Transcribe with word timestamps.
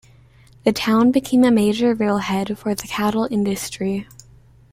The 0.63 0.71
town 0.73 1.11
became 1.11 1.43
a 1.43 1.51
major 1.51 1.93
railhead 1.93 2.57
for 2.57 2.73
the 2.73 2.87
cattle 2.87 3.27
industry. 3.29 4.07